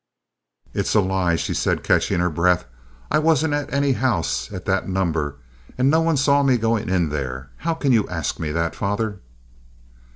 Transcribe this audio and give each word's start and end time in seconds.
"It's 0.73 0.95
a 0.95 0.99
lie!" 0.99 1.35
she 1.35 1.53
said, 1.53 1.83
catching 1.83 2.21
her 2.21 2.31
breath. 2.31 2.65
"I 3.11 3.19
wasn't 3.19 3.53
at 3.53 3.71
any 3.71 3.91
house 3.91 4.51
at 4.51 4.65
that 4.65 4.89
number, 4.89 5.35
and 5.77 5.91
no 5.91 6.01
one 6.01 6.17
saw 6.17 6.41
me 6.41 6.57
going 6.57 6.89
in 6.89 7.09
there. 7.09 7.51
How 7.57 7.75
can 7.75 7.91
you 7.91 8.09
ask 8.09 8.39
me 8.39 8.51
that, 8.51 8.73
father?" 8.73 9.19